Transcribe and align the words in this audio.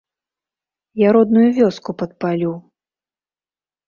Я 1.01 1.09
родную 1.17 1.43
вёску 1.57 1.95
падпалю! 1.99 2.51